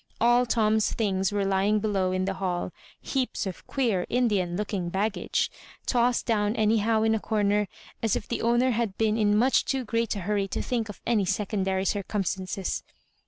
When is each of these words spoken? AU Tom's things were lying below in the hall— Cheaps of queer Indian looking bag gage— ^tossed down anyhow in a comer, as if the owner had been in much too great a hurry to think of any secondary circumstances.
AU 0.19 0.45
Tom's 0.45 0.91
things 0.93 1.31
were 1.31 1.45
lying 1.45 1.77
below 1.79 2.11
in 2.11 2.25
the 2.25 2.33
hall— 2.41 2.71
Cheaps 3.03 3.45
of 3.45 3.67
queer 3.67 4.07
Indian 4.09 4.57
looking 4.57 4.89
bag 4.89 5.13
gage— 5.13 5.51
^tossed 5.87 6.25
down 6.25 6.55
anyhow 6.55 7.03
in 7.03 7.13
a 7.13 7.19
comer, 7.19 7.67
as 8.01 8.15
if 8.15 8.27
the 8.27 8.41
owner 8.41 8.71
had 8.71 8.97
been 8.97 9.15
in 9.15 9.37
much 9.37 9.63
too 9.63 9.85
great 9.85 10.15
a 10.15 10.21
hurry 10.21 10.47
to 10.47 10.61
think 10.63 10.89
of 10.89 11.01
any 11.05 11.25
secondary 11.25 11.85
circumstances. 11.85 12.81